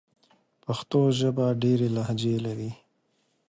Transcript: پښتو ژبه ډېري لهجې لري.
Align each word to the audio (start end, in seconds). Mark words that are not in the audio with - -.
پښتو 0.63 0.99
ژبه 1.19 1.45
ډېري 1.61 1.87
لهجې 1.95 2.35
لري. 2.45 2.71